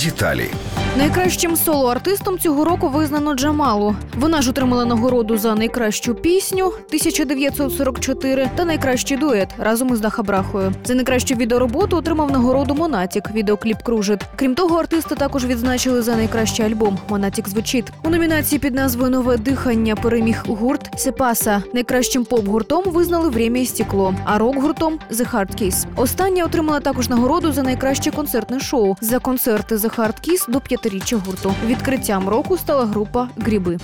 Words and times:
Деталі. 0.00 0.50
Найкращим 0.98 1.56
соло-артистом 1.56 2.38
цього 2.38 2.64
року 2.64 2.88
визнано 2.88 3.34
Джамалу. 3.34 3.96
Вона 4.18 4.42
ж 4.42 4.50
отримала 4.50 4.84
нагороду 4.84 5.38
за 5.38 5.54
найкращу 5.54 6.14
пісню 6.14 6.66
1944 6.66 8.50
та 8.56 8.64
найкращий 8.64 9.16
дует 9.16 9.48
разом 9.58 9.92
із 9.92 10.00
Дахабрахою. 10.00 10.72
За 10.84 10.94
найкращу 10.94 11.34
відеороботу 11.34 11.96
отримав 11.96 12.30
нагороду 12.30 12.74
Монатік. 12.74 13.30
Відеокліп 13.34 13.82
кружит. 13.82 14.20
Крім 14.36 14.54
того, 14.54 14.76
артиста 14.76 15.14
також 15.14 15.44
відзначили 15.44 16.02
за 16.02 16.16
найкращий 16.16 16.66
альбом. 16.66 16.98
Монатік 17.08 17.48
звучить 17.48 17.92
у 18.04 18.10
номінації 18.10 18.58
під 18.58 18.74
назвою 18.74 19.10
Нове 19.10 19.36
дихання 19.36 19.96
переміг 19.96 20.44
гурт 20.46 21.00
Сепаса. 21.00 21.62
Найкращим 21.74 22.24
поп-гуртом 22.24 22.90
визнали 22.90 23.28
«Время 23.28 23.58
і 23.58 23.66
стекло, 23.66 24.14
а 24.24 24.38
рок-гуртом 24.38 24.98
The 25.10 25.34
Hard 25.34 25.62
Kiss. 25.62 25.86
Остання 25.96 26.44
отримала 26.44 26.80
також 26.80 27.08
нагороду 27.08 27.52
за 27.52 27.62
найкраще 27.62 28.10
концертне 28.10 28.60
шоу. 28.60 28.96
За 29.00 29.18
концерти 29.18 29.76
The 29.76 29.96
Hard 29.96 30.28
Kiss 30.28 30.50
до 30.50 30.60
п'ятиріччя 30.80 31.16
гурту. 31.16 31.54
Відкриттям 31.66 32.28
року 32.28 32.56
стала 32.56 32.84
група 32.84 33.28
Гріби. 33.36 33.78